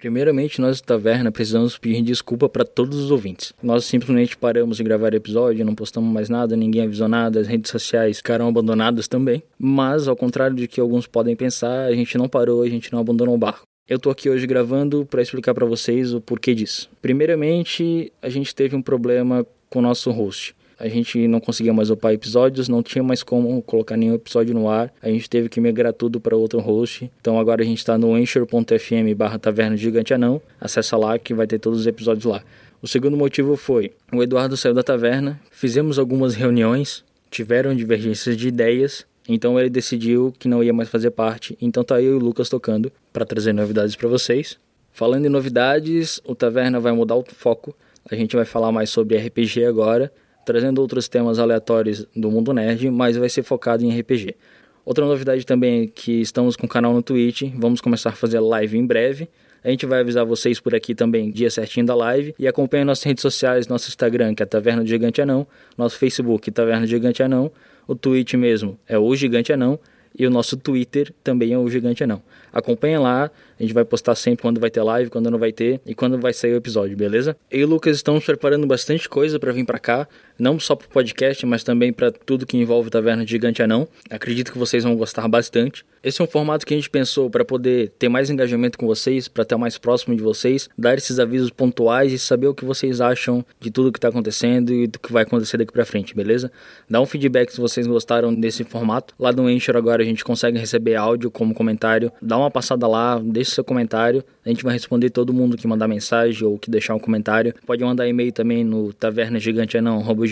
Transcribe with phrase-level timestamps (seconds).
[0.00, 3.52] Primeiramente, nós da Taverna precisamos pedir desculpa para todos os ouvintes.
[3.62, 7.70] Nós simplesmente paramos de gravar episódio, não postamos mais nada, ninguém avisou nada, as redes
[7.70, 9.42] sociais ficaram abandonadas também.
[9.58, 12.98] Mas, ao contrário de que alguns podem pensar, a gente não parou, a gente não
[12.98, 13.64] abandonou o barco.
[13.86, 16.88] Eu tô aqui hoje gravando para explicar para vocês o porquê disso.
[17.02, 21.90] Primeiramente, a gente teve um problema com o nosso host a gente não conseguia mais
[21.90, 24.90] upar episódios, não tinha mais como colocar nenhum episódio no ar.
[25.02, 27.10] A gente teve que migrar tudo para outro host.
[27.20, 30.40] Então agora a gente está no anchor.fm barra taverna gigante anão.
[30.58, 32.42] Acessa lá que vai ter todos os episódios lá.
[32.80, 38.48] O segundo motivo foi, o Eduardo saiu da taverna, fizemos algumas reuniões, tiveram divergências de
[38.48, 41.58] ideias, então ele decidiu que não ia mais fazer parte.
[41.60, 44.56] Então tá eu e o Lucas tocando para trazer novidades para vocês.
[44.92, 47.76] Falando em novidades, o Taverna vai mudar o foco.
[48.10, 50.10] A gente vai falar mais sobre RPG agora
[50.44, 54.36] trazendo outros temas aleatórios do mundo nerd, mas vai ser focado em RPG.
[54.84, 58.40] Outra novidade também é que estamos com o canal no Twitch, vamos começar a fazer
[58.40, 59.28] live em breve.
[59.62, 62.34] A gente vai avisar vocês por aqui também, dia certinho da live.
[62.38, 66.50] E acompanhe nossas redes sociais, nosso Instagram, que é Taverna do Gigante Anão, nosso Facebook,
[66.50, 67.52] Taverna do Gigante Anão,
[67.86, 69.78] o Twitch mesmo é o Gigante Anão,
[70.18, 72.22] e o nosso Twitter também é o Gigante Anão.
[72.52, 75.80] Acompanha lá, a gente vai postar sempre quando vai ter live, quando não vai ter
[75.86, 77.36] e quando vai sair o episódio, beleza?
[77.50, 80.08] Eu e o Lucas estamos preparando bastante coisa para vir para cá,
[80.40, 83.86] não só pro podcast, mas também para tudo que envolve Taverna Gigante Anão.
[84.08, 85.84] Acredito que vocês vão gostar bastante.
[86.02, 89.28] Esse é um formato que a gente pensou para poder ter mais engajamento com vocês,
[89.28, 93.02] para estar mais próximo de vocês, dar esses avisos pontuais e saber o que vocês
[93.02, 96.50] acham de tudo que está acontecendo e do que vai acontecer daqui para frente, beleza?
[96.88, 99.14] Dá um feedback se vocês gostaram desse formato.
[99.18, 102.10] Lá no Anchor agora a gente consegue receber áudio como comentário.
[102.22, 104.24] Dá uma passada lá, deixa seu comentário.
[104.42, 107.52] A gente vai responder todo mundo que mandar mensagem ou que deixar um comentário.
[107.66, 110.29] Pode mandar e-mail também no tavernagiganteanão.com.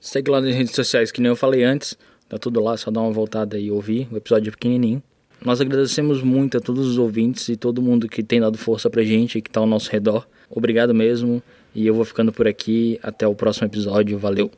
[0.00, 1.96] Segue lá nas redes sociais, que nem eu falei antes.
[2.28, 4.08] Tá tudo lá, só dá uma voltada e ouvir.
[4.10, 5.02] O episódio é pequenininho.
[5.44, 9.02] Nós agradecemos muito a todos os ouvintes e todo mundo que tem dado força pra
[9.04, 10.26] gente, que tá ao nosso redor.
[10.50, 11.42] Obrigado mesmo.
[11.74, 12.98] E eu vou ficando por aqui.
[13.02, 14.18] Até o próximo episódio.
[14.18, 14.50] Valeu!